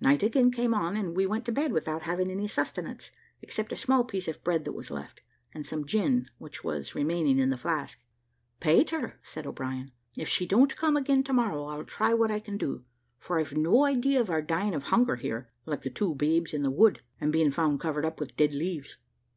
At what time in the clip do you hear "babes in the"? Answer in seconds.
16.14-16.70